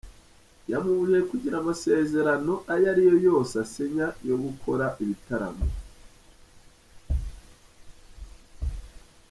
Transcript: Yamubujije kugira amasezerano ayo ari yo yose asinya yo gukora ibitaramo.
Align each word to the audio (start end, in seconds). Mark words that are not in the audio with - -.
Yamubujije 0.71 1.19
kugira 1.29 1.55
amasezerano 1.57 2.53
ayo 2.73 2.85
ari 2.91 3.01
yo 3.09 3.15
yose 3.27 3.53
asinya 3.63 4.07
yo 4.27 4.35
gukora 4.43 4.85
ibitaramo. 5.03 5.65